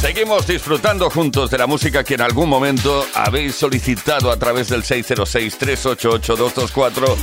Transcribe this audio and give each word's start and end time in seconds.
Seguimos 0.00 0.46
disfrutando 0.46 1.10
juntos 1.10 1.50
de 1.50 1.58
la 1.58 1.66
música 1.66 2.04
que 2.04 2.14
en 2.14 2.20
algún 2.20 2.48
momento 2.48 3.04
habéis 3.14 3.56
solicitado 3.56 4.30
a 4.30 4.36
través 4.36 4.68
del 4.68 4.82
606-388-224 4.82 7.16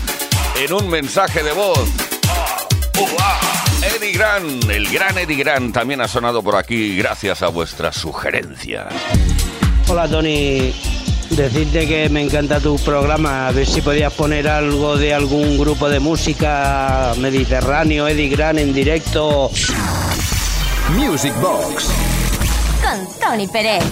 en 0.63 0.73
un 0.73 0.89
mensaje 0.89 1.43
de 1.43 1.53
voz. 1.53 1.87
Eddie 3.81 4.11
Gran, 4.11 4.69
el 4.69 4.89
gran 4.89 5.17
Eddie 5.17 5.37
Gran 5.37 5.71
también 5.71 6.01
ha 6.01 6.07
sonado 6.07 6.43
por 6.43 6.55
aquí 6.55 6.97
gracias 6.97 7.41
a 7.43 7.47
vuestras 7.47 7.95
sugerencias. 7.95 8.93
Hola 9.87 10.07
Tony, 10.07 10.73
Decirte 11.29 11.87
que 11.87 12.09
me 12.09 12.21
encanta 12.21 12.59
tu 12.59 12.77
programa, 12.77 13.47
a 13.47 13.51
ver 13.51 13.67
si 13.67 13.81
podías 13.81 14.13
poner 14.13 14.47
algo 14.47 14.97
de 14.97 15.13
algún 15.13 15.57
grupo 15.57 15.89
de 15.89 15.99
música 15.99 17.13
mediterráneo, 17.17 18.07
Eddie 18.07 18.29
Gran 18.29 18.57
en 18.57 18.73
directo. 18.73 19.51
Music 20.95 21.33
Box. 21.41 21.89
Con 22.81 23.07
Tony 23.19 23.47
Pérez. 23.47 23.83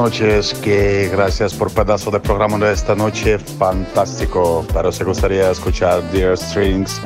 noches, 0.00 0.54
que 0.62 1.10
gracias 1.12 1.52
por 1.52 1.70
pedazo 1.70 2.10
de 2.10 2.18
programa 2.18 2.56
de 2.56 2.72
esta 2.72 2.94
noche, 2.94 3.38
fantástico. 3.38 4.64
Pero 4.72 4.90
se 4.90 5.04
gustaría 5.04 5.50
escuchar 5.50 6.02
Dear 6.10 6.38
Strings, 6.38 7.02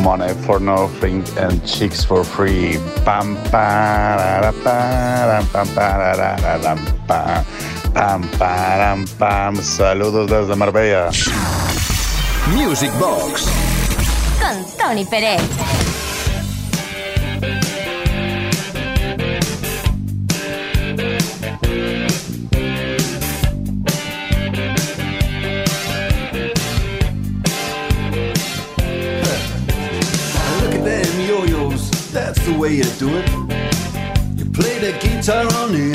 Money 0.00 0.34
for 0.44 0.60
Nothing 0.60 1.22
and 1.40 1.62
Chicks 1.64 2.04
for 2.04 2.24
Free. 2.24 2.80
Pam, 3.04 3.36
pam, 3.52 4.52
pam, 4.64 5.46
pam, 5.52 5.68
pam, 5.68 6.78
pam, 7.06 7.44
pam, 7.94 8.22
pam, 8.38 9.04
pam. 9.18 9.62
Saludos 9.62 10.28
desde 10.28 10.56
Marbella. 10.56 11.10
Music 12.56 12.90
Box 12.98 13.46
con 14.40 14.66
Tony 14.76 15.04
Pérez. 15.04 15.91
guitar 35.22 35.46
on 35.62 35.72
it. 35.76 35.91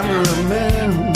Cameraman. 0.00 1.12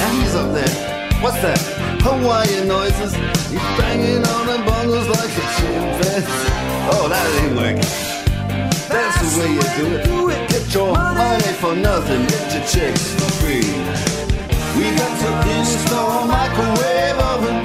And 0.00 0.12
he's 0.18 0.34
up 0.34 0.52
there. 0.52 0.74
What's 1.22 1.40
that? 1.42 1.58
Hawaiian 2.02 2.68
noises. 2.68 3.14
He's 3.50 3.68
banging 3.78 4.26
on 4.26 4.46
the 4.46 4.58
bongos 4.66 5.08
like 5.08 5.30
a 5.30 5.46
chimpanzee. 5.56 6.50
Oh, 6.90 7.06
that 7.08 7.26
ain't 7.40 7.54
working. 7.56 7.90
That's 8.90 9.18
the 9.22 9.28
way 9.38 9.50
you 9.54 9.66
do 10.04 10.18
it. 10.30 10.40
Get 10.50 10.74
your 10.74 10.92
money 10.92 11.52
for 11.62 11.74
nothing. 11.74 12.26
Get 12.26 12.54
your 12.54 12.64
chicks 12.66 13.14
for 13.14 13.30
free. 13.40 13.70
We 14.76 14.90
got 14.98 15.14
to 15.22 15.30
install 15.56 16.26
microwave 16.26 17.18
oven, 17.30 17.62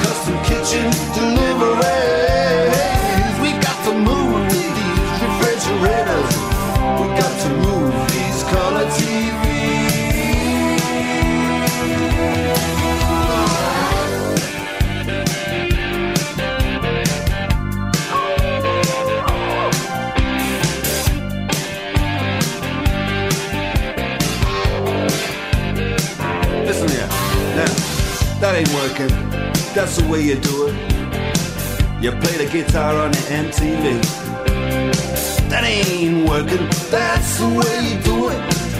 custom 0.00 0.36
kitchen 0.48 0.88
deliveries. 1.12 2.72
We 3.42 3.50
got 3.60 3.78
to 3.86 3.92
move 3.92 4.48
these 4.50 5.20
refrigerators. 5.20 6.53
That's 29.74 29.96
the 29.96 30.08
way 30.08 30.22
you 30.22 30.36
do 30.36 30.68
it. 30.68 30.74
You 32.00 32.12
play 32.12 32.44
the 32.44 32.48
guitar 32.50 32.94
on 32.96 33.10
the 33.10 33.18
MTV. 33.18 34.00
That 35.50 35.64
ain't 35.64 36.28
working. 36.28 36.68
That's 36.90 37.38
the 37.38 37.48
way 37.48 37.90
you 37.90 38.00
do 38.02 38.28
it. 38.30 38.63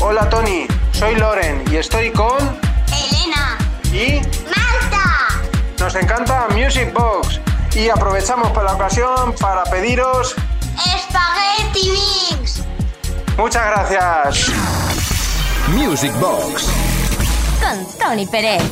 hola 0.00 0.28
Tony. 0.28 0.66
Soy 0.92 1.14
Loren 1.16 1.64
y 1.70 1.76
estoy 1.76 2.10
con 2.10 2.38
Elena, 2.88 3.58
y 3.92 4.20
Malta, 4.44 5.42
nos 5.78 5.94
encanta 5.94 6.48
Music 6.54 6.92
Box 6.92 7.40
y 7.74 7.88
aprovechamos 7.90 8.50
por 8.52 8.64
la 8.64 8.72
ocasión 8.74 9.34
para 9.38 9.64
pediros 9.64 10.34
Spaghetti 10.78 11.90
Mix. 11.90 12.62
muchas 13.36 13.66
gracias. 13.66 14.52
Music 15.68 16.12
Box. 16.20 16.66
Con 17.60 17.98
Tony 17.98 18.26
Pérez. 18.26 18.62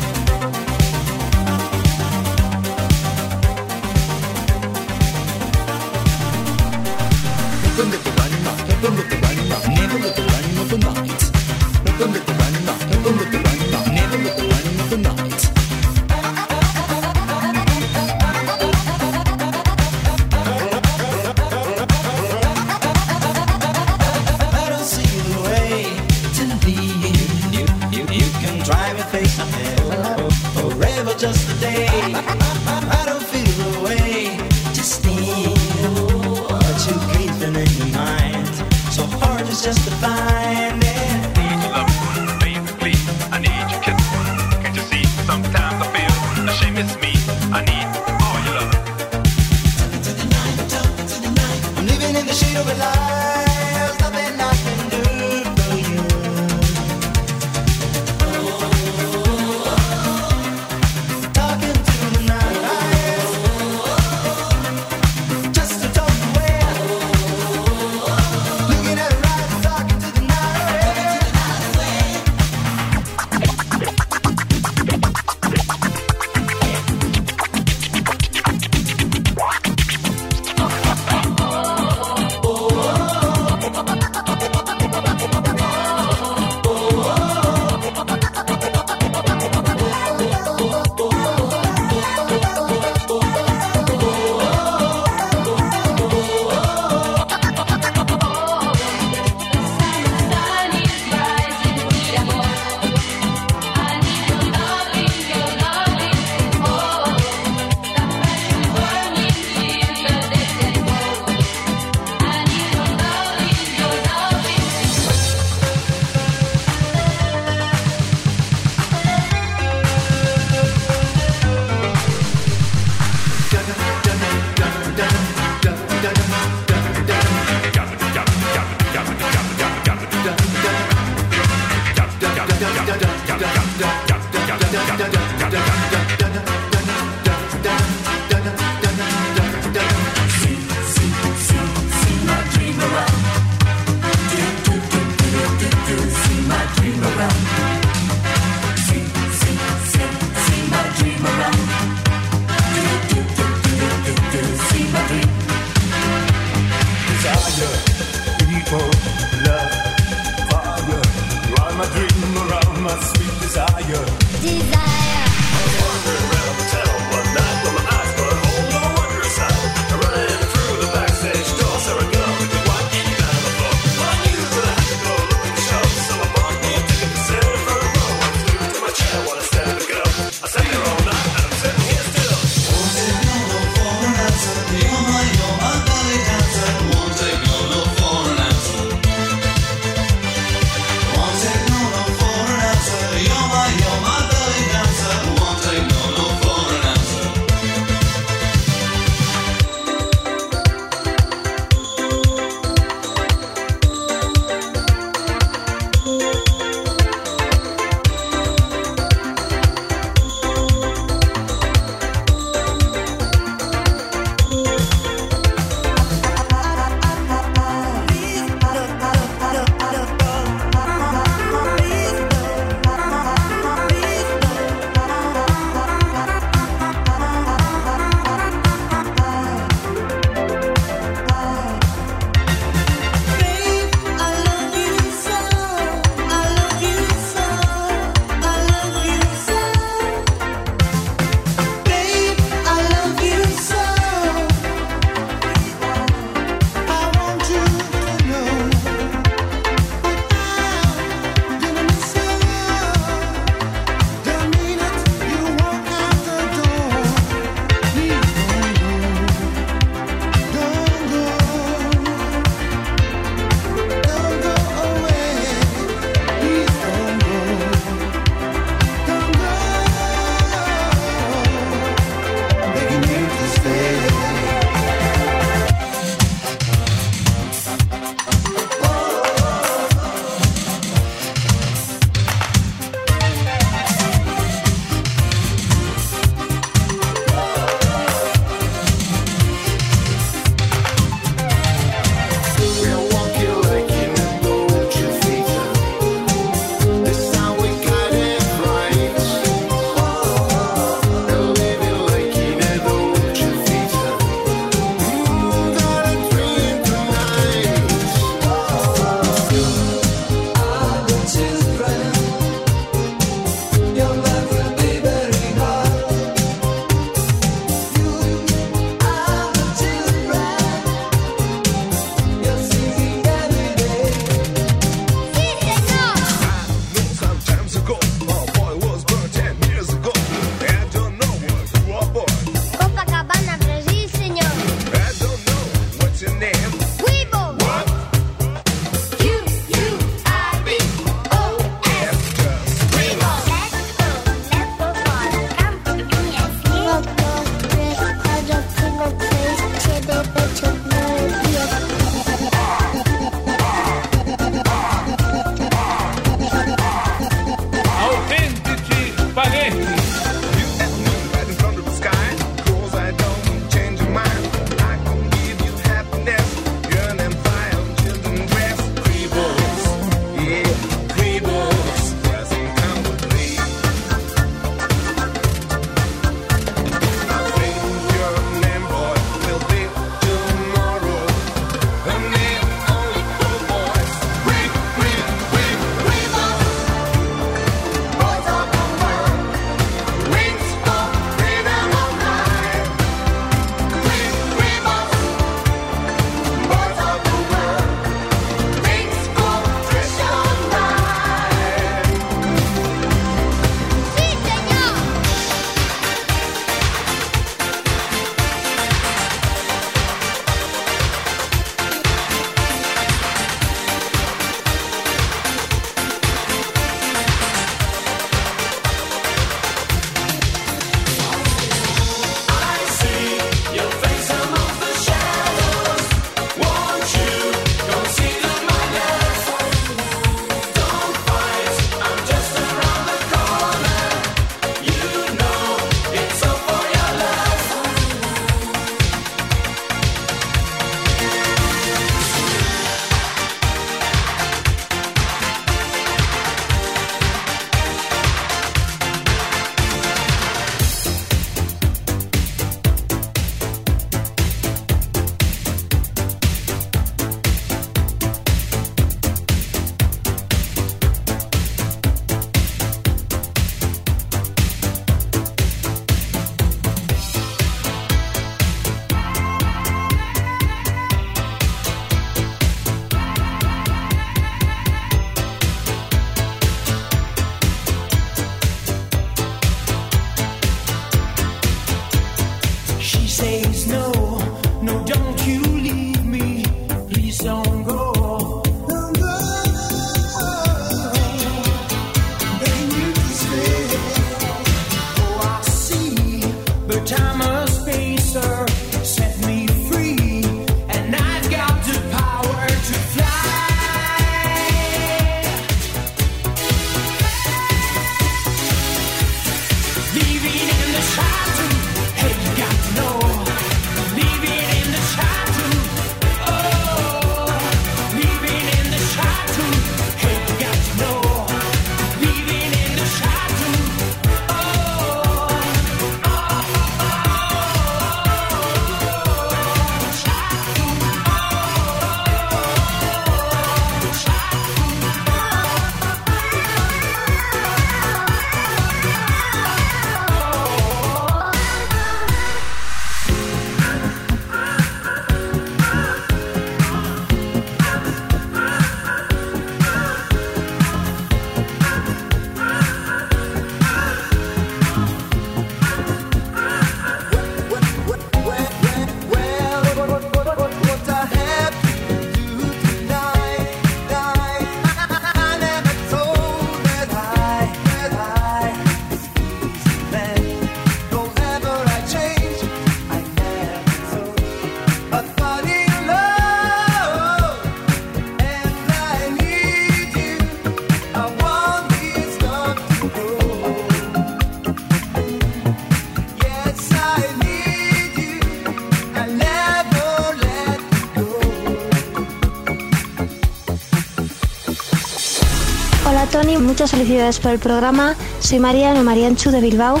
Tony, 596.34 596.58
muchas 596.58 596.90
felicidades 596.90 597.38
por 597.38 597.52
el 597.52 597.60
programa. 597.60 598.16
Soy 598.40 598.58
Mariano 598.58 599.04
Marianchu 599.04 599.52
de 599.52 599.60
Bilbao 599.60 600.00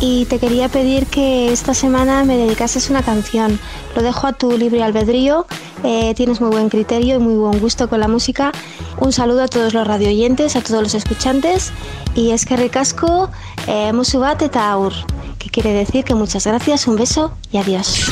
y 0.00 0.24
te 0.24 0.38
quería 0.38 0.70
pedir 0.70 1.04
que 1.04 1.52
esta 1.52 1.74
semana 1.74 2.24
me 2.24 2.38
dedicases 2.38 2.88
una 2.88 3.02
canción. 3.02 3.60
Lo 3.94 4.00
dejo 4.00 4.26
a 4.26 4.32
tu 4.32 4.56
libre 4.56 4.82
albedrío. 4.82 5.44
eh, 5.82 6.14
tienes 6.16 6.40
muy 6.40 6.48
buen 6.48 6.70
criterio 6.70 7.16
y 7.16 7.18
muy 7.18 7.34
buen 7.34 7.60
gusto 7.60 7.90
con 7.90 8.00
la 8.00 8.08
música. 8.08 8.50
Un 8.98 9.12
saludo 9.12 9.42
a 9.42 9.46
todos 9.48 9.74
los 9.74 9.86
radioyentes, 9.86 10.56
a 10.56 10.62
todos 10.62 10.82
los 10.82 10.94
escuchantes 10.94 11.70
y 12.14 12.30
es 12.30 12.46
que 12.46 12.56
ricasco 12.56 13.28
eh, 13.66 13.92
musu 13.92 14.20
bat 14.20 14.40
eta 14.40 14.70
aur. 14.70 14.94
Que 15.38 15.50
quiere 15.50 15.74
decir 15.74 16.02
que 16.02 16.14
muchas 16.14 16.46
gracias, 16.46 16.86
un 16.86 16.96
beso 16.96 17.34
y 17.52 17.58
adiós. 17.58 18.10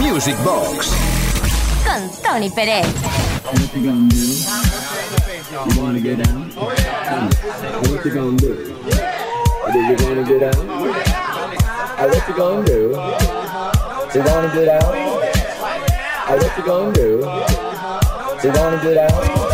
Music 0.00 0.36
Box. 0.42 0.92
Con 1.84 2.10
Tony 2.22 2.48
Pérez. 2.48 2.86
What 5.50 5.64
you 5.64 5.72
gonna 5.72 5.72
do? 5.72 5.74
You 5.74 5.82
wanna 5.82 6.00
get 6.00 6.18
down? 6.24 6.50
What 6.50 8.04
you 8.04 8.12
gonna 8.12 8.36
do? 8.36 8.54
Do 9.72 9.78
you 9.78 9.96
wanna 10.04 10.24
get 10.24 10.40
down? 10.40 10.68
Uh, 10.68 12.06
what 12.06 12.28
you 12.28 12.34
gonna 12.36 12.66
do? 12.66 12.80
You 14.14 14.20
wanna 14.24 14.50
get 14.52 14.68
out? 14.68 14.94
Uh, 16.28 16.36
what 16.36 16.58
you 16.58 16.64
gonna 16.64 16.92
do? 16.92 17.08
You 18.44 18.50
wanna 18.60 18.82
get 18.82 18.96
out? 19.10 19.47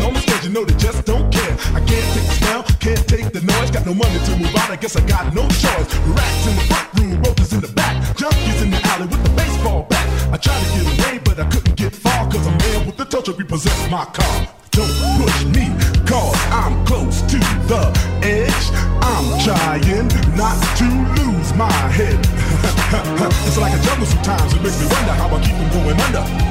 Pissing 0.00 0.06
on 0.06 0.14
the 0.14 0.20
stage, 0.20 0.44
you 0.44 0.50
know 0.50 0.64
they 0.64 0.74
just 0.74 1.04
don't 1.04 1.32
care. 1.32 1.52
I 1.74 1.80
can't 1.80 2.08
take 2.14 2.26
the 2.26 2.34
smell, 2.40 2.62
can't 2.80 3.08
take 3.08 3.32
the 3.32 3.40
noise. 3.40 3.70
Got 3.70 3.86
no 3.86 3.94
money 3.94 4.18
to 4.24 4.36
move 4.36 4.54
out, 4.56 4.70
I 4.70 4.76
guess 4.76 4.96
I 4.96 5.06
got 5.06 5.34
no 5.34 5.42
choice. 5.48 5.88
Rats 6.16 6.46
in 6.46 6.56
the 6.56 6.64
front 6.68 6.88
room, 6.98 7.22
roaches 7.22 7.52
in 7.52 7.60
the 7.60 7.68
back. 7.68 7.96
Junkies 8.16 8.62
in 8.62 8.70
the 8.70 8.80
alley 8.88 9.06
with 9.06 9.22
the 9.22 9.30
baseball 9.30 9.86
bat. 9.88 10.06
I 10.32 10.36
tried 10.36 10.60
to 10.64 10.68
get 10.72 10.86
away, 10.86 11.20
but 11.24 11.40
I 11.40 11.48
couldn't 11.50 11.76
get 11.76 11.94
far. 11.94 12.30
Cause 12.30 12.46
a 12.46 12.50
man 12.50 12.86
with 12.86 12.96
the 12.96 13.04
touch 13.04 13.28
repossessed 13.28 13.90
my 13.90 14.04
car. 14.06 14.48
Don't 14.70 14.94
push 15.18 15.44
me, 15.52 15.68
cause 16.06 16.38
I'm 16.50 16.84
close 16.86 17.20
to 17.22 17.38
the 17.68 17.82
edge. 18.22 18.66
I'm 19.02 19.26
trying 19.44 20.08
not 20.36 20.56
to 20.78 20.88
lose 21.20 21.52
my 21.54 21.72
head. 21.92 22.18
it's 23.46 23.58
like 23.58 23.74
a 23.74 23.82
jungle 23.82 24.06
sometimes, 24.06 24.54
it 24.54 24.62
makes 24.62 24.80
me 24.80 24.86
wonder 24.86 25.12
how 25.12 25.28
I 25.28 25.40
keep 25.42 25.56
from 25.56 25.68
going 25.70 26.00
under. 26.00 26.50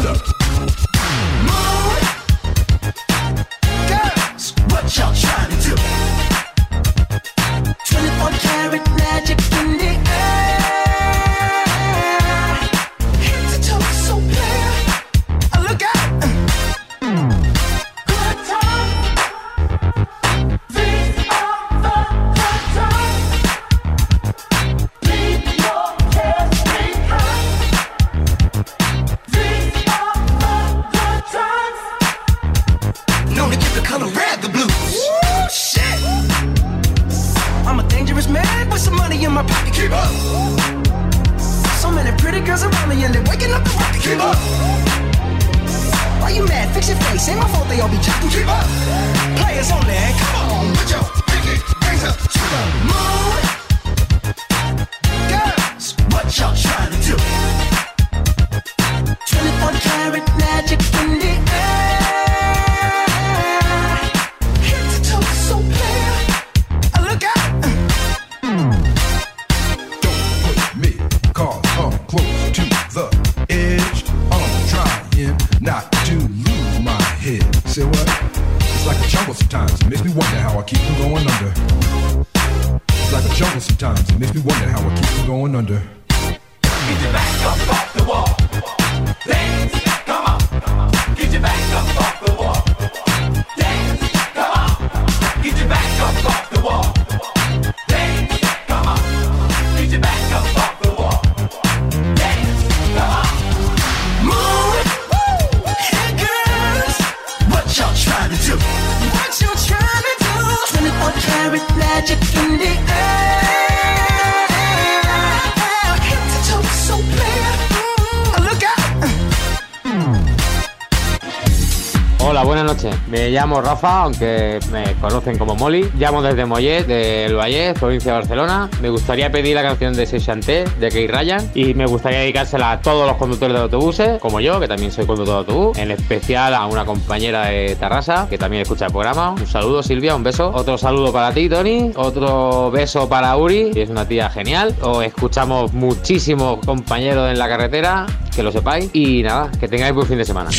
Me 123.09 123.29
llamo 123.29 123.61
Rafa, 123.61 124.03
aunque 124.03 124.59
me 124.71 124.93
conocen 124.95 125.37
como 125.37 125.55
Molly. 125.55 125.89
Llamo 125.97 126.21
desde 126.21 126.45
Mollet, 126.45 126.87
del 126.87 127.35
Vallés, 127.35 127.77
provincia 127.77 128.13
de 128.13 128.19
Barcelona. 128.19 128.69
Me 128.81 128.89
gustaría 128.89 129.31
pedir 129.31 129.55
la 129.55 129.61
canción 129.61 129.93
de 129.93 130.05
Seixanté, 130.05 130.65
de 130.79 130.89
Key 130.89 131.07
Ryan, 131.07 131.49
y 131.53 131.73
me 131.73 131.85
gustaría 131.85 132.19
dedicársela 132.19 132.71
a 132.71 132.81
todos 132.81 133.07
los 133.07 133.17
conductores 133.17 133.55
de 133.55 133.61
autobuses, 133.61 134.19
como 134.19 134.39
yo, 134.39 134.59
que 134.59 134.67
también 134.67 134.91
soy 134.91 135.05
conductor 135.05 135.45
de 135.45 135.51
autobús. 135.51 135.77
En 135.77 135.91
especial 135.91 136.53
a 136.53 136.65
una 136.65 136.85
compañera 136.85 137.45
de 137.45 137.75
Tarrasa, 137.75 138.27
que 138.29 138.37
también 138.37 138.63
escucha 138.63 138.85
el 138.85 138.91
programa. 138.91 139.31
Un 139.31 139.47
saludo, 139.47 139.83
Silvia, 139.83 140.15
un 140.15 140.23
beso. 140.23 140.51
Otro 140.53 140.77
saludo 140.77 141.11
para 141.11 141.33
ti, 141.33 141.49
Tony. 141.49 141.91
Otro 141.95 142.71
beso 142.71 143.07
para 143.07 143.35
Uri, 143.37 143.71
que 143.71 143.83
es 143.83 143.89
una 143.89 144.07
tía 144.07 144.29
genial. 144.29 144.75
Os 144.81 145.03
escuchamos 145.03 145.73
muchísimos 145.73 146.59
compañeros 146.65 147.29
en 147.29 147.37
la 147.37 147.47
carretera, 147.47 148.05
que 148.35 148.43
lo 148.43 148.51
sepáis. 148.51 148.89
Y 148.93 149.23
nada, 149.23 149.51
que 149.59 149.67
tengáis 149.67 149.93
buen 149.93 150.07
fin 150.07 150.17
de 150.17 150.25
semana. 150.25 150.49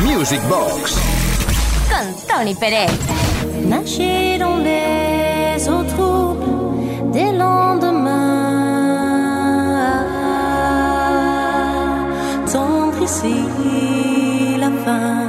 Music 0.00 0.40
Box. 0.48 0.98
Con 1.90 2.14
Tony 2.26 2.54
Pérez. 2.54 2.88
Nager 3.68 4.38
dans 4.38 4.56
les 4.56 5.68
eaux 5.68 5.84
troubles 5.84 7.12
des 7.12 7.30
lendemains. 7.32 8.10
Tendre 12.50 13.02
ici 13.02 14.56
la 14.58 14.70
fin. 14.84 15.28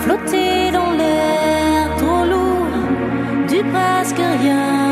Flotter 0.00 0.72
dans 0.72 0.90
l'air 0.92 1.96
trop 1.96 2.24
lourd 2.24 3.46
du 3.48 3.62
presque 3.70 4.20
rien. 4.42 4.87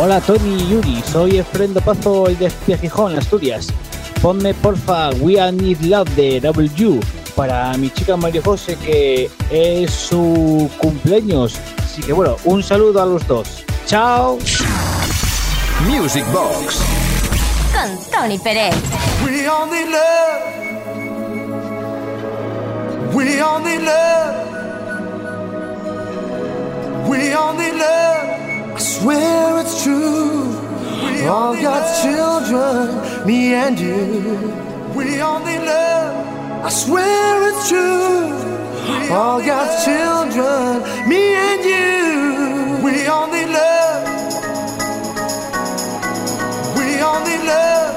Hola 0.00 0.20
Tony 0.20 0.62
y 0.62 0.68
Yuri, 0.68 1.02
soy 1.10 1.38
Efrendo 1.38 1.80
Pazo 1.80 2.30
y 2.30 2.36
de 2.36 2.48
Gijón, 2.78 3.18
Asturias. 3.18 3.66
Ponme 4.22 4.54
porfa 4.54 5.10
We 5.18 5.40
Are 5.40 5.50
Need 5.50 5.80
Love 5.80 6.08
de 6.14 6.40
W 6.40 7.00
para 7.34 7.76
mi 7.76 7.90
chica 7.90 8.16
María 8.16 8.40
José 8.40 8.76
que 8.76 9.28
es 9.50 9.90
su 9.90 10.70
cumpleaños. 10.78 11.56
Así 11.82 12.00
que 12.00 12.12
bueno, 12.12 12.36
un 12.44 12.62
saludo 12.62 13.02
a 13.02 13.06
los 13.06 13.26
dos. 13.26 13.64
Chao. 13.86 14.38
Music 15.88 16.24
Box. 16.32 16.78
Con 17.72 17.98
Tony 18.12 18.38
Pérez. 18.38 18.76
We 19.26 19.48
all 19.48 19.68
need 19.68 19.88
love. 19.88 20.42
We 23.12 23.40
all 23.40 23.60
need 23.60 23.82
love. 23.82 24.46
We 27.08 27.34
all 27.34 27.52
need 27.56 27.74
love. 27.74 28.37
I 28.78 28.80
swear 28.80 29.58
it's 29.58 29.82
true. 29.82 30.54
We 31.02 31.26
all 31.26 31.60
God's 31.60 32.00
children, 32.00 33.26
me 33.26 33.52
and 33.52 33.76
you. 33.76 34.54
We 34.94 35.20
need 35.40 35.64
love. 35.66 36.64
I 36.64 36.68
swear 36.68 37.48
it's 37.50 37.68
true. 37.68 38.30
All 39.12 39.40
God's 39.40 39.84
children, 39.84 41.08
me 41.08 41.34
and 41.34 41.64
you. 41.64 42.84
We 42.84 43.08
need 43.26 43.48
love. 43.50 44.04
We 46.78 47.00
need 47.24 47.44
love. 47.48 47.87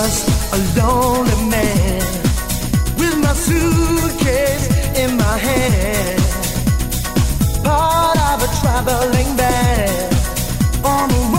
Just 0.00 0.28
a 0.54 0.58
lonely 0.78 1.38
man 1.50 2.00
with 3.00 3.16
my 3.24 3.32
suitcase 3.46 4.66
in 5.02 5.16
my 5.16 5.36
hand, 5.46 6.20
part 7.64 8.18
of 8.30 8.36
a 8.46 8.50
traveling 8.60 9.30
band 9.36 10.14
on 10.84 11.08
the 11.08 11.37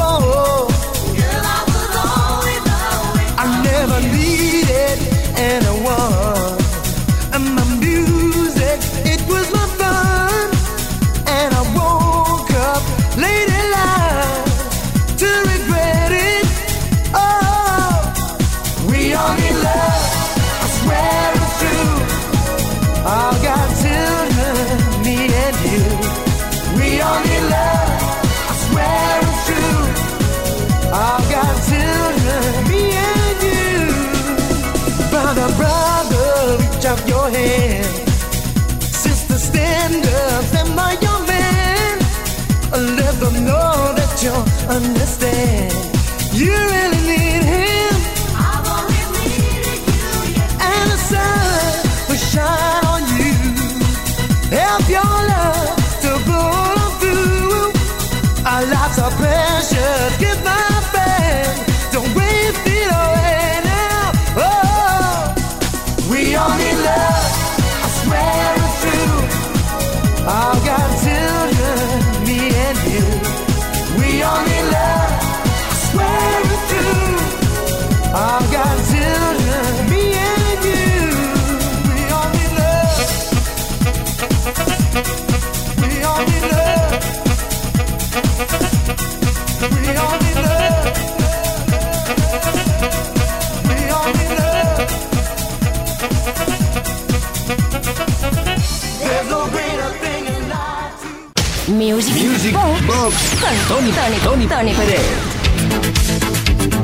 Tony, 103.00 103.92
Tony, 103.92 104.18
Tony 104.22 104.46
Tony 104.46 104.74
Pérez. 104.74 105.00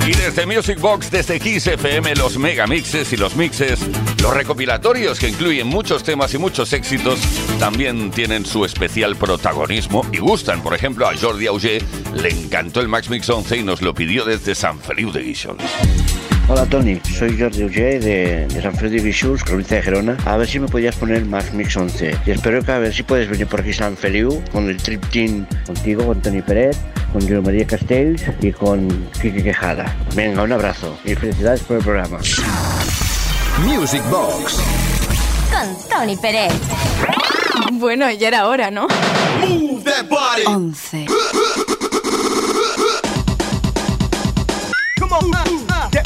Y 0.08 0.14
desde 0.14 0.46
Music 0.46 0.80
Box, 0.80 1.12
desde 1.12 1.42
Kiss 1.42 1.68
FM, 1.68 2.16
los 2.16 2.38
megamixes 2.38 3.12
y 3.12 3.18
los 3.18 3.36
mixes, 3.36 3.82
los 4.22 4.34
recopilatorios 4.34 5.20
que 5.20 5.28
incluyen 5.28 5.68
muchos 5.68 6.04
temas 6.04 6.34
y 6.34 6.38
muchos 6.38 6.72
éxitos, 6.72 7.20
también 7.60 8.12
tienen 8.12 8.46
su 8.46 8.64
especial 8.64 9.18
protagonismo 9.18 10.06
y 10.14 10.20
gustan. 10.20 10.64
Por 10.64 10.74
ejemplo, 10.74 11.06
a 11.06 11.18
Jordi 11.18 11.48
Auger 11.48 11.84
le 12.14 12.30
encantó 12.30 12.80
el 12.80 12.88
Max 12.88 13.10
Mix 13.10 13.30
11 13.30 13.58
y 13.58 13.64
nos 13.64 13.82
lo 13.82 13.94
pidió 13.94 14.24
desde 14.24 14.56
San 14.56 14.80
Feliu 14.80 15.12
de 15.12 15.22
Guixols. 15.22 15.64
Hola 16.48 16.68
Tony, 16.68 17.02
soy 17.18 17.40
Jordi 17.40 17.64
Uller 17.64 18.04
de, 18.04 18.48
de 18.48 18.62
San 18.62 18.76
de 18.76 19.00
Guixols, 19.00 19.44
provincia 19.44 19.78
de 19.78 19.84
Gerona. 19.84 20.16
A 20.26 20.38
ver 20.38 20.48
si 20.48 20.60
me 20.60 20.68
podías 20.68 20.96
poner 20.96 21.26
Max 21.26 21.52
Mix 21.54 21.76
11. 21.76 22.16
Y 22.24 22.32
espero 22.32 22.64
que 22.64 22.72
a 22.72 22.78
ver 22.78 22.94
si 22.94 23.02
puedes 23.02 23.28
venir 23.28 23.48
por 23.48 23.62
aquí 23.62 23.74
San 23.74 23.98
Feliu 23.98 24.44
con 24.52 24.70
el 24.70 24.78
Trip 24.78 25.04
Team 25.08 25.48
contigo, 25.66 26.06
con 26.06 26.22
Tony 26.22 26.44
Pérez, 26.44 26.78
con 27.12 27.28
Joan 27.28 27.42
María 27.42 27.66
Castells 27.66 28.24
y 28.42 28.52
con 28.52 29.10
Kike 29.20 29.42
Quejada. 29.42 29.96
Venga, 30.14 30.44
un 30.44 30.52
abrazo 30.52 30.96
y 31.04 31.16
felicidades 31.16 31.62
por 31.62 31.78
el 31.78 31.84
programa. 31.84 32.20
Music 33.66 34.04
Box. 34.12 34.60
Con 35.50 35.90
Tony 35.90 36.16
Pérez. 36.16 36.54
Bueno, 37.72 38.12
ya 38.12 38.28
era 38.28 38.48
hora, 38.48 38.70
¿no? 38.70 38.88
Move 39.42 39.84
that 39.84 40.08
body. 40.08 40.44
11. 40.46 41.08
Come 45.00 45.12
on, 45.12 45.34
uh, 45.34 45.72
uh, 45.72 45.75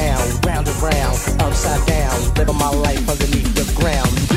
down, 0.00 0.40
round 0.46 0.66
and 0.66 0.82
round, 0.82 1.18
upside 1.40 1.86
down, 1.86 2.34
living 2.34 2.56
my 2.56 2.70
life 2.70 3.08
underneath 3.08 3.54
the 3.54 3.66
ground. 3.78 4.29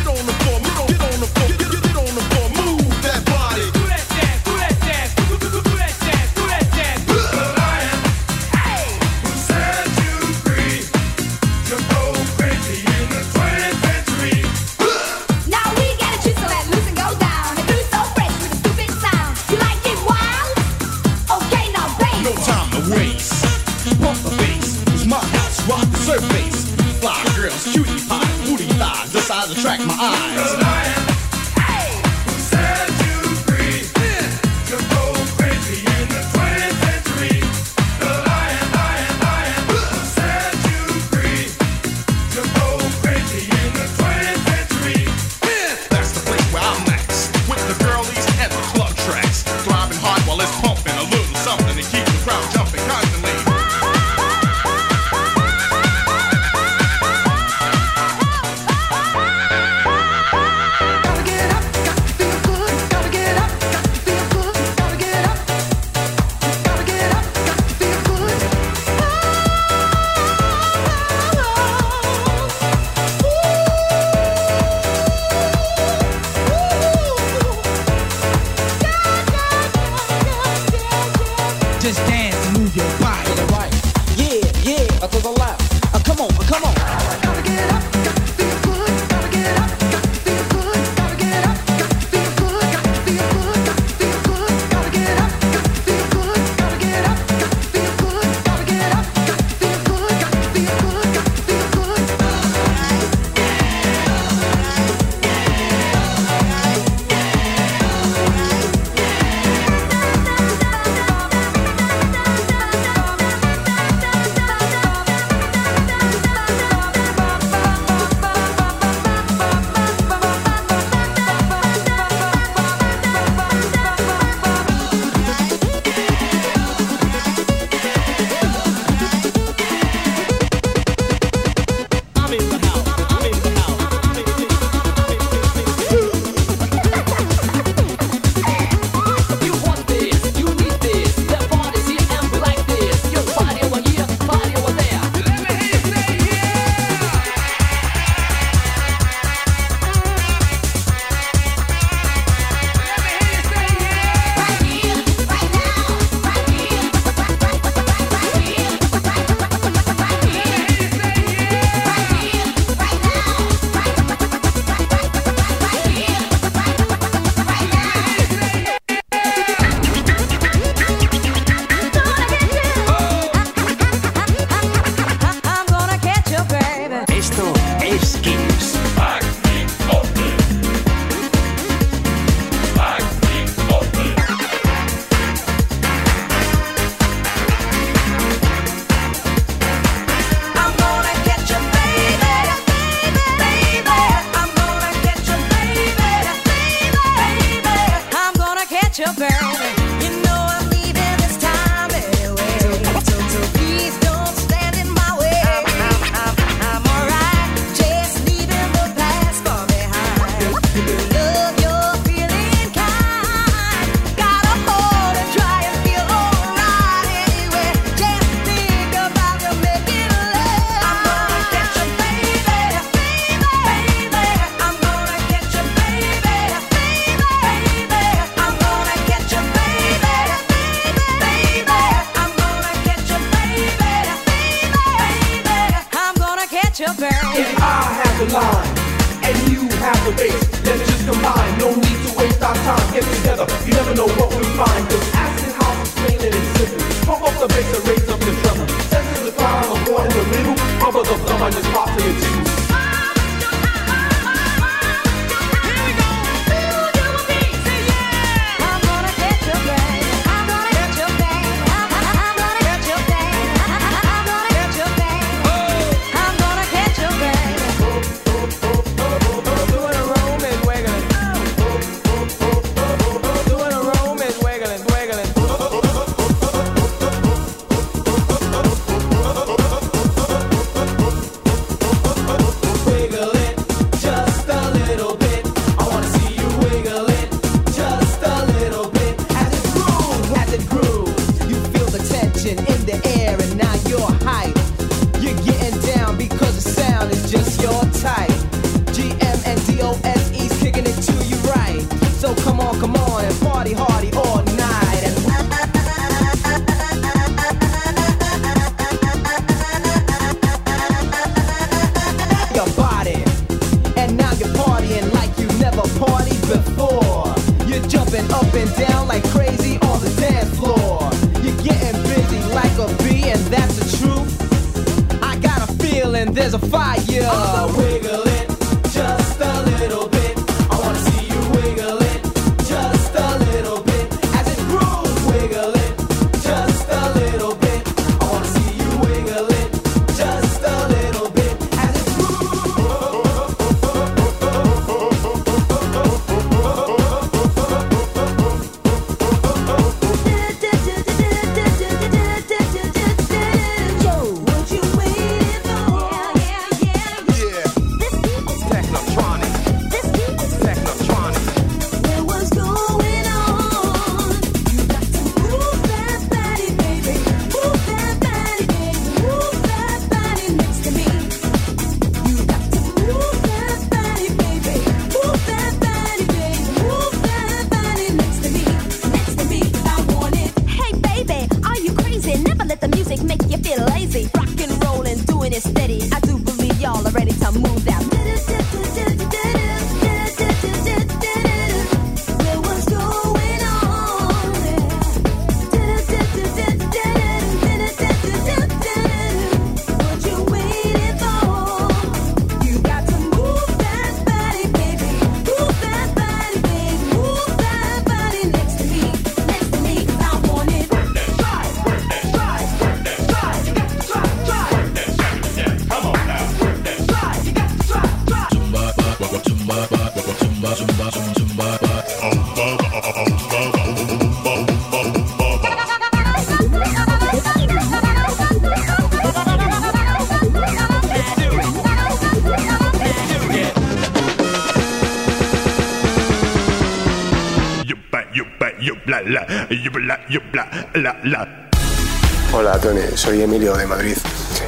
Hola, 442.51 442.79
Tony, 442.79 443.01
soy 443.15 443.43
Emilio 443.43 443.75
de 443.75 443.86
Madrid. 443.86 444.17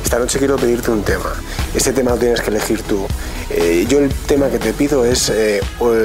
Esta 0.03 0.19
noche 0.19 0.37
quiero 0.37 0.57
pedirte 0.57 0.91
un 0.91 1.03
tema. 1.03 1.33
Este 1.73 1.91
tema 1.91 2.11
lo 2.11 2.17
tienes 2.17 2.41
que 2.41 2.51
elegir 2.51 2.83
tú. 2.83 3.07
Eh, 3.49 3.85
yo 3.89 3.99
el 3.99 4.09
tema 4.13 4.49
que 4.49 4.59
te 4.59 4.73
pido 4.73 5.05
es 5.05 5.29
eh, 5.29 5.61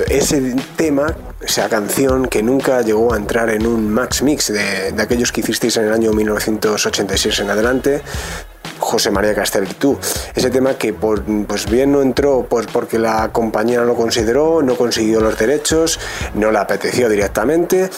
ese 0.09 0.57
tema, 0.77 1.15
esa 1.43 1.69
canción 1.69 2.27
que 2.27 2.43
nunca 2.43 2.81
llegó 2.81 3.13
a 3.13 3.19
entrar 3.19 3.51
en 3.51 3.67
un 3.67 3.91
Max 3.91 4.23
Mix 4.23 4.51
de, 4.51 4.95
aquellos 4.99 5.31
que 5.31 5.41
hicisteis 5.43 5.77
en 5.77 5.85
el 5.85 5.93
año 5.93 6.13
1986 6.13 7.41
en 7.41 7.51
adelante, 7.51 8.03
José 8.79 9.11
María 9.11 9.35
Castell 9.35 9.69
y 9.71 9.75
tú. 9.75 9.99
Ese 10.35 10.49
tema 10.49 10.75
que 10.75 10.95
pues 10.95 11.71
bien 11.71 11.93
no 11.93 12.01
entró 12.01 12.47
pues 12.49 12.67
porque 12.67 12.99
la 12.99 13.31
compañía 13.31 13.81
no 13.81 13.85
lo 13.85 13.95
consideró, 13.95 14.63
no 14.63 14.77
consiguió 14.77 15.21
los 15.21 15.39
derechos, 15.39 16.01
no 16.35 16.51
le 16.51 16.59
apeteció 16.59 17.11
directamente 17.11 17.91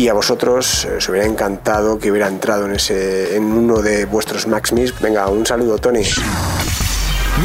y 0.00 0.08
a 0.08 0.14
vosotros 0.14 0.86
eh, 0.86 0.96
os 0.96 1.08
hubiera 1.10 1.26
encantado 1.26 1.98
que 1.98 2.10
hubiera 2.10 2.26
entrado 2.26 2.64
en, 2.64 2.72
ese, 2.72 3.36
en 3.36 3.44
uno 3.44 3.82
de 3.82 4.06
vuestros 4.06 4.46
Max 4.46 4.72
Mix. 4.72 4.98
Venga, 4.98 5.28
un 5.28 5.44
saludo, 5.44 5.76
Tony. 5.76 6.04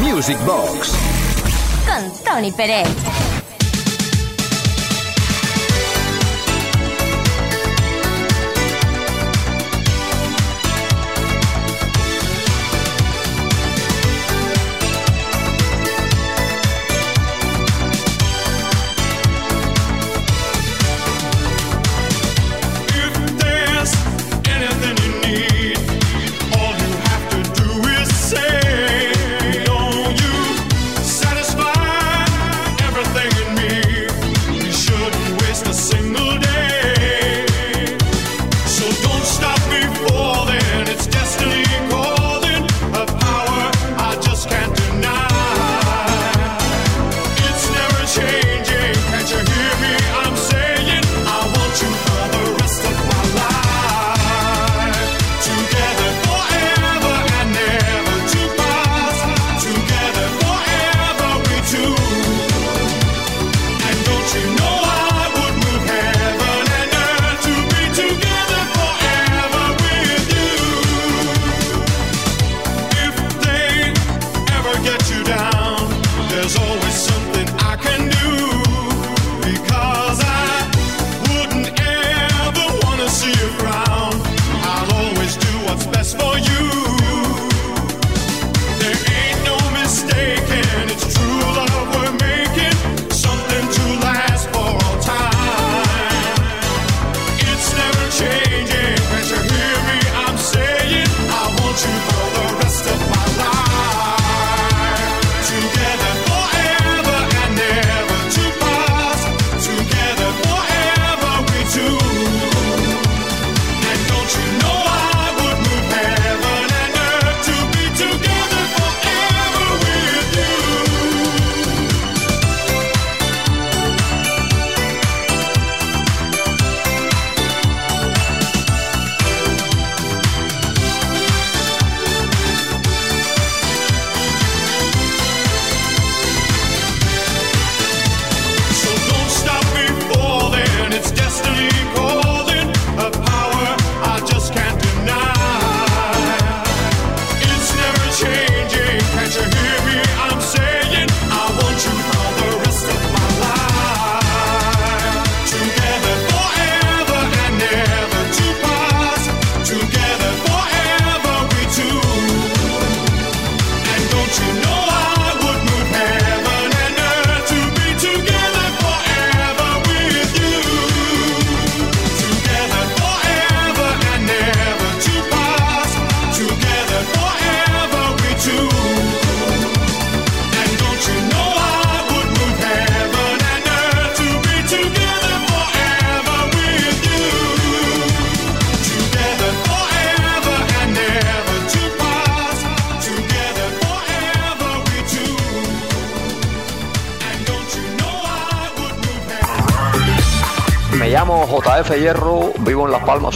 Music 0.00 0.38
Box. 0.46 0.92
Con 1.86 2.24
Tony 2.24 2.50
Pérez. 2.52 2.88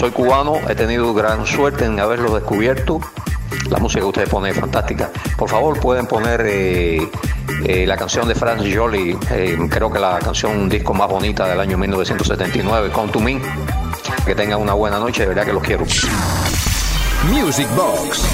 Soy 0.00 0.12
cubano, 0.12 0.54
he 0.66 0.74
tenido 0.74 1.12
gran 1.12 1.44
suerte 1.46 1.84
en 1.84 2.00
haberlo 2.00 2.34
descubierto. 2.34 3.00
La 3.68 3.78
música 3.78 4.00
que 4.00 4.06
ustedes 4.06 4.28
ponen 4.30 4.52
es 4.52 4.58
fantástica. 4.58 5.10
Por 5.36 5.50
favor, 5.50 5.78
pueden 5.78 6.06
poner 6.06 6.40
eh, 6.46 7.06
eh, 7.66 7.84
la 7.86 7.98
canción 7.98 8.26
de 8.26 8.34
Franz 8.34 8.62
Jolie, 8.74 9.18
eh, 9.30 9.58
creo 9.68 9.92
que 9.92 9.98
la 9.98 10.18
canción, 10.18 10.56
un 10.56 10.68
disco 10.70 10.94
más 10.94 11.06
bonita 11.06 11.46
del 11.46 11.60
año 11.60 11.76
1979, 11.76 12.88
Come 12.90 13.12
to 13.12 13.20
Me. 13.20 13.42
Que 14.24 14.34
tengan 14.34 14.62
una 14.62 14.72
buena 14.72 14.98
noche, 14.98 15.20
de 15.22 15.28
verdad 15.28 15.44
que 15.44 15.52
los 15.52 15.62
quiero. 15.62 15.84
Music 17.30 17.68
Box. 17.76 18.24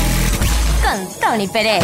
Con 0.85 1.21
Tony 1.21 1.49
Pérez. 1.49 1.83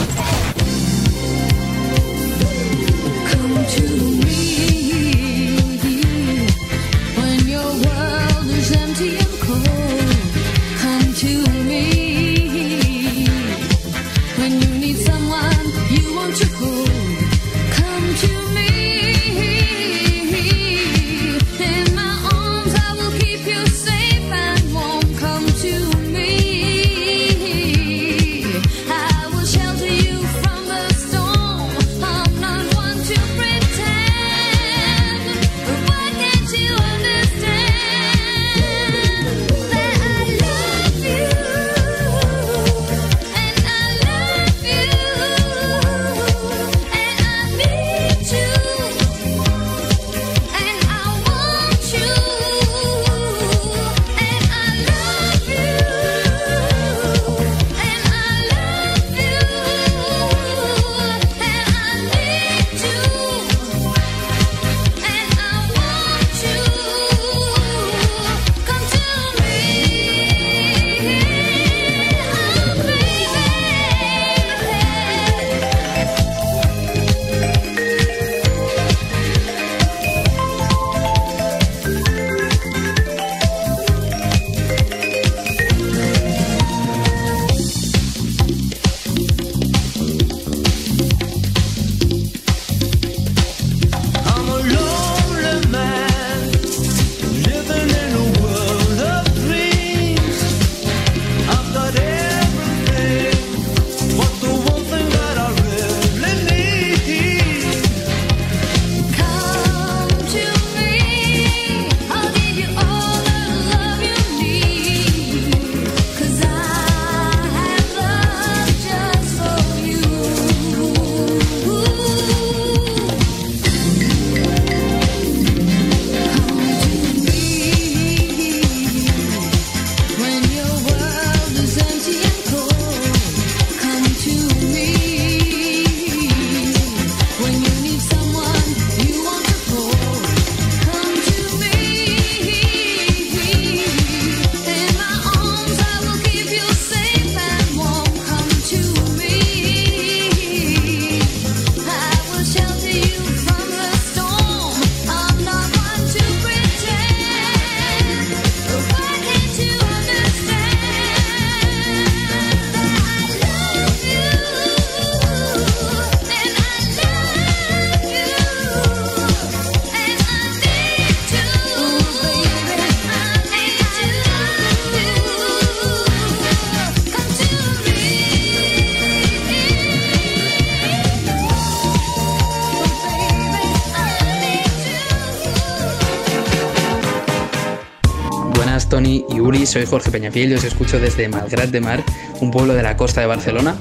Soy 189.73 189.87
Jorge 189.87 190.11
Peñafiel 190.11 190.53
y 190.53 190.55
os 190.55 190.65
escucho 190.65 191.01
desde 191.01 191.29
Malgrat 191.29 191.71
de 191.71 191.81
Mar, 191.81 192.05
un 192.41 192.51
pueblo 192.51 192.75
de 192.75 192.83
la 192.83 192.95
costa 192.99 193.23
de 193.23 193.27
Barcelona. 193.27 193.75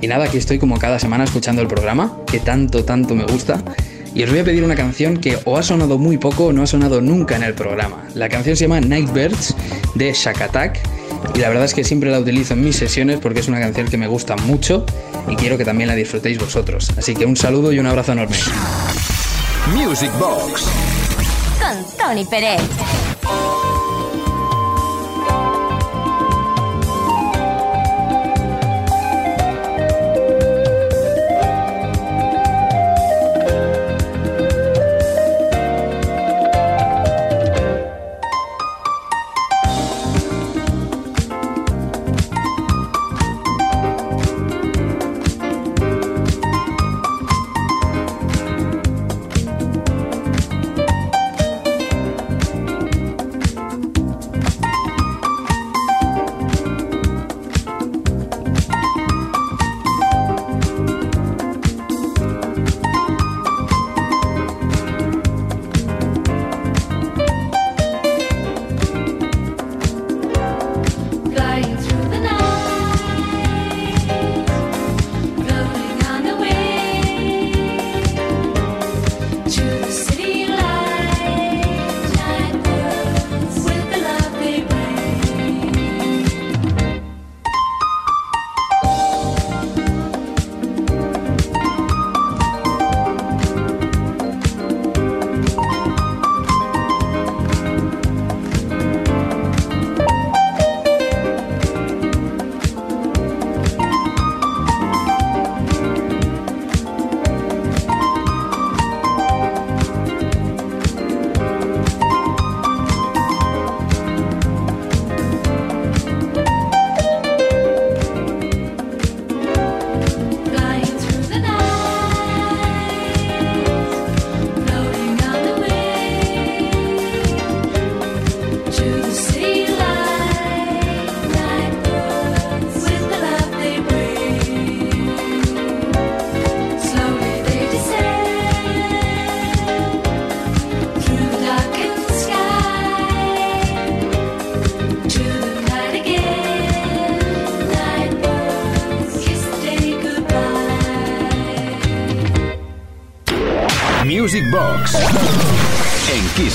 Y 0.00 0.08
nada, 0.08 0.24
aquí 0.24 0.36
estoy 0.36 0.58
como 0.58 0.78
cada 0.78 0.98
semana 0.98 1.22
escuchando 1.22 1.62
el 1.62 1.68
programa, 1.68 2.18
que 2.26 2.40
tanto, 2.40 2.84
tanto 2.84 3.14
me 3.14 3.24
gusta. 3.24 3.62
Y 4.14 4.24
os 4.24 4.30
voy 4.30 4.40
a 4.40 4.44
pedir 4.44 4.64
una 4.64 4.74
canción 4.74 5.16
que 5.16 5.38
o 5.44 5.56
ha 5.56 5.62
sonado 5.62 5.96
muy 5.96 6.18
poco 6.18 6.46
o 6.46 6.52
no 6.52 6.64
ha 6.64 6.66
sonado 6.66 7.00
nunca 7.00 7.36
en 7.36 7.44
el 7.44 7.54
programa. 7.54 8.02
La 8.14 8.28
canción 8.28 8.56
se 8.56 8.64
llama 8.64 8.80
Nightbirds 8.80 9.54
de 9.94 10.12
Shack 10.12 10.40
Attack 10.42 10.80
y 11.36 11.38
la 11.38 11.48
verdad 11.48 11.66
es 11.66 11.74
que 11.74 11.84
siempre 11.84 12.10
la 12.10 12.18
utilizo 12.18 12.54
en 12.54 12.64
mis 12.64 12.74
sesiones 12.74 13.20
porque 13.20 13.38
es 13.38 13.46
una 13.46 13.60
canción 13.60 13.86
que 13.86 13.96
me 13.96 14.08
gusta 14.08 14.34
mucho 14.34 14.86
y 15.28 15.36
quiero 15.36 15.56
que 15.56 15.64
también 15.64 15.86
la 15.86 15.94
disfrutéis 15.94 16.40
vosotros. 16.40 16.90
Así 16.96 17.14
que 17.14 17.26
un 17.26 17.36
saludo 17.36 17.72
y 17.72 17.78
un 17.78 17.86
abrazo 17.86 18.10
enorme. 18.10 18.36
Music 19.72 20.10
Box. 20.18 20.64
Con 21.60 21.96
Tony 21.96 22.24
Pérez. 22.24 22.60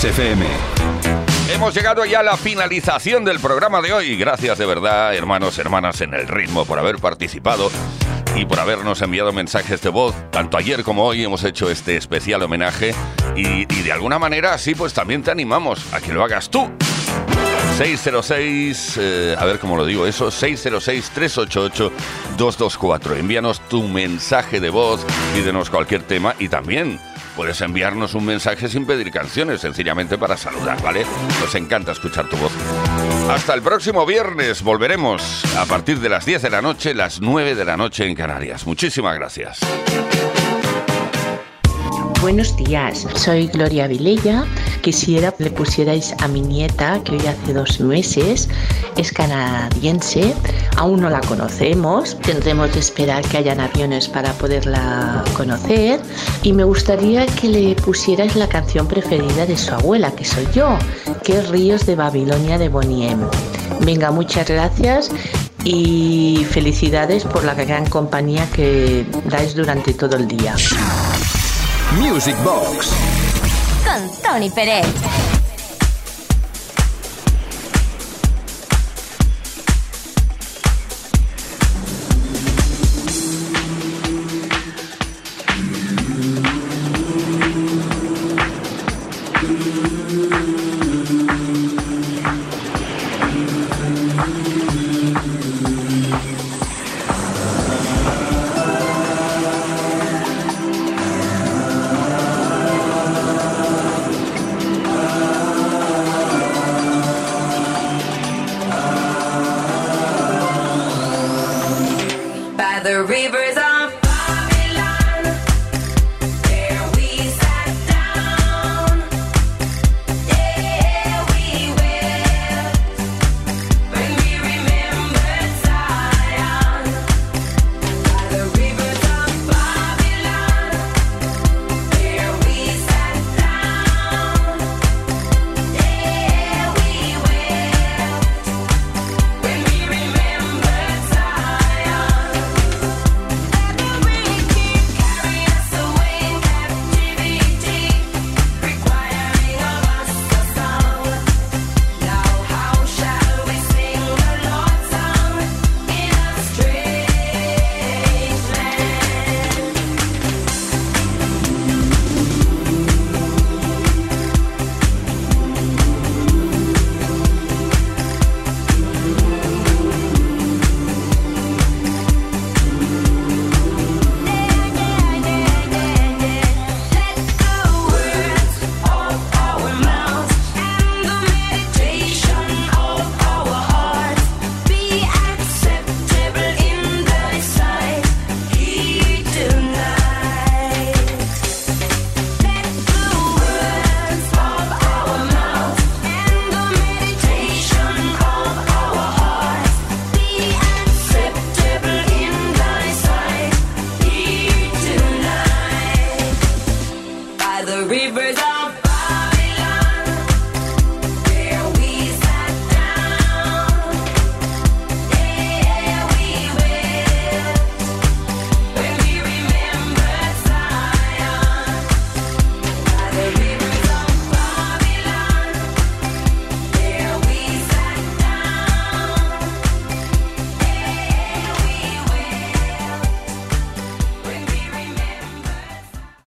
FM. 0.04 0.46
Hemos 1.54 1.74
llegado 1.74 2.04
ya 2.04 2.20
a 2.20 2.24
la 2.24 2.36
finalización 2.36 3.24
del 3.24 3.40
programa 3.40 3.82
de 3.82 3.94
hoy. 3.94 4.18
Gracias 4.18 4.58
de 4.58 4.66
verdad, 4.66 5.16
hermanos, 5.16 5.58
hermanas 5.60 6.02
en 6.02 6.14
el 6.14 6.28
ritmo, 6.28 6.66
por 6.66 6.78
haber 6.78 6.98
participado 6.98 7.72
y 8.36 8.46
por 8.46 8.60
habernos 8.60 9.02
enviado 9.02 9.32
mensajes 9.32 9.82
de 9.82 9.90
voz. 9.90 10.14
Tanto 10.32 10.58
ayer 10.58 10.84
como 10.84 11.06
hoy 11.06 11.24
hemos 11.24 11.44
hecho 11.44 11.70
este 11.70 11.96
especial 11.96 12.42
homenaje 12.44 12.94
y, 13.36 13.62
y 13.62 13.84
de 13.84 13.92
alguna 13.92 14.20
manera 14.20 14.54
así 14.54 14.76
pues 14.76 14.94
también 14.94 15.24
te 15.24 15.32
animamos 15.32 15.94
a 15.94 16.02
que 16.02 16.12
lo 16.12 16.24
hagas 16.24 16.50
tú. 16.50 16.70
606, 17.78 18.98
eh, 19.00 19.36
a 19.38 19.46
ver 19.46 19.60
cómo 19.60 19.78
lo 19.78 19.86
digo 19.86 20.06
eso, 20.06 20.28
606-388-224. 20.28 23.18
Envíanos 23.18 23.62
tu 23.68 23.84
mensaje 23.84 24.60
de 24.60 24.70
voz, 24.70 25.06
pídenos 25.34 25.70
cualquier 25.70 26.04
tema 26.04 26.36
y 26.38 26.50
también 26.50 27.00
puedes 27.36 27.62
enviarnos 27.62 28.14
un 28.14 28.26
mensaje 28.26 28.68
sin 28.68 28.86
pedir 28.86 29.12
canciones, 29.12 29.62
sencillamente 29.62 30.18
para 30.18 30.38
saludar, 30.38 30.82
¿vale? 30.82 31.06
Nos 31.40 31.54
encanta 31.56 31.92
escuchar 31.92 32.30
tu 32.30 32.38
voz. 32.38 32.52
Hasta 33.30 33.54
el 33.54 33.62
próximo 33.62 34.06
viernes 34.06 34.62
volveremos 34.62 35.44
a 35.56 35.66
partir 35.66 36.00
de 36.00 36.10
las 36.10 36.26
10 36.26 36.42
de 36.42 36.50
la 36.50 36.62
noche, 36.62 36.94
las 36.94 37.22
9 37.22 37.56
de 37.56 37.66
la 37.66 37.78
noche 37.78 38.06
en 38.06 38.16
Canarias. 38.16 38.66
Muchísimas 38.66 39.16
gracias. 39.16 39.60
Buenos 42.22 42.56
días, 42.56 43.06
soy 43.16 43.48
Gloria 43.48 43.88
Vilella. 43.88 44.46
Quisiera 44.84 45.34
le 45.38 45.50
pusierais 45.50 46.14
a 46.20 46.28
mi 46.28 46.42
nieta, 46.42 47.02
que 47.06 47.14
hoy 47.14 47.26
hace 47.26 47.54
dos 47.54 47.80
meses 47.80 48.50
es 48.98 49.14
canadiense, 49.14 50.34
aún 50.76 51.00
no 51.00 51.10
la 51.10 51.22
conocemos, 51.22 52.18
tendremos 52.20 52.70
que 52.70 52.80
esperar 52.80 53.26
que 53.26 53.38
hayan 53.38 53.62
aviones 53.62 54.10
para 54.10 54.34
poderla 54.34 55.24
conocer 55.38 56.02
y 56.42 56.52
me 56.52 56.66
gustaría 56.66 57.26
que 57.28 57.48
le 57.48 57.76
pusierais 57.76 58.36
la 58.36 58.50
canción 58.50 58.86
preferida 58.86 59.46
de 59.46 59.56
su 59.56 59.74
abuela, 59.74 60.12
que 60.12 60.26
soy 60.26 60.46
yo, 60.54 60.78
que 61.24 61.38
es 61.38 61.48
Ríos 61.48 61.86
de 61.86 61.96
Babilonia 61.96 62.58
de 62.58 62.68
Boniem. 62.68 63.22
Venga, 63.86 64.12
muchas 64.12 64.50
gracias 64.50 65.12
y 65.64 66.46
felicidades 66.52 67.24
por 67.24 67.46
la 67.46 67.54
gran 67.54 67.86
compañía 67.86 68.50
que 68.52 69.06
dais 69.30 69.56
durante 69.56 69.94
todo 69.94 70.18
el 70.18 70.28
día. 70.28 70.56
Music 72.02 72.36
Box 72.44 73.13
Con 73.94 74.10
Tony 74.24 74.50
Pérez. 74.50 75.23